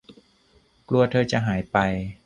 [0.89, 1.77] กลัวเธอจะหายไป